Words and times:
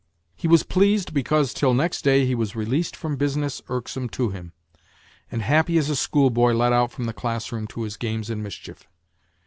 He 0.35 0.47
was 0.47 0.63
pleased 0.63 1.13
because 1.13 1.53
till 1.53 1.75
next 1.75 2.01
day 2.01 2.25
he 2.25 2.33
was 2.33 2.55
released 2.55 2.95
from 2.95 3.17
business 3.17 3.61
irksome 3.69 4.09
to 4.09 4.31
him, 4.31 4.51
and 5.31 5.43
happy 5.43 5.77
as 5.77 5.91
a 5.91 5.95
schoolboy 5.95 6.53
let 6.53 6.73
out 6.73 6.91
from 6.91 7.05
the 7.05 7.13
class 7.13 7.51
room 7.51 7.67
to 7.67 7.83
his 7.83 7.97
games 7.97 8.31
and 8.31 8.41
mischief. 8.41 8.87